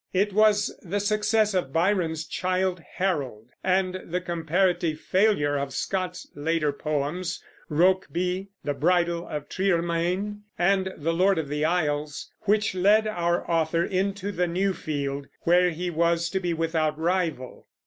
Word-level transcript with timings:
It 0.13 0.33
was 0.33 0.75
the 0.81 0.99
success 0.99 1.53
of 1.53 1.71
Byron's 1.71 2.25
Childe 2.25 2.81
Harold, 2.95 3.49
and 3.63 4.01
the 4.03 4.19
comparative 4.19 4.99
failure 4.99 5.55
of 5.55 5.75
Scott's 5.75 6.27
later 6.33 6.71
poems, 6.73 7.43
Rokeby, 7.69 8.47
The 8.63 8.73
Bridal 8.73 9.27
of 9.27 9.47
Triermain, 9.47 10.41
and 10.57 10.91
The 10.97 11.13
Lord 11.13 11.37
of 11.37 11.49
the 11.49 11.65
Isles, 11.65 12.31
which 12.45 12.73
led 12.73 13.05
our 13.05 13.47
author 13.47 13.83
into 13.83 14.31
the 14.31 14.47
new 14.47 14.73
field, 14.73 15.27
where 15.41 15.69
he 15.69 15.91
was 15.91 16.31
to 16.31 16.39
be 16.39 16.51
without 16.51 16.97
a 16.97 17.01
rival. 17.01 17.67